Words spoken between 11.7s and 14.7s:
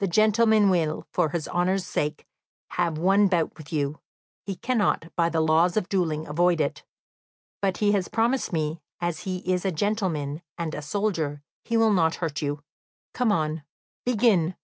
will not hurt you. Come on; begin!"